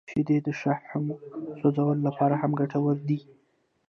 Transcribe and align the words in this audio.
•شیدې 0.09 0.37
د 0.45 0.49
شحمو 0.61 1.15
سوځولو 1.59 2.01
لپاره 2.07 2.35
هم 2.41 2.51
ګټورې 2.59 3.01
دي. 3.09 3.19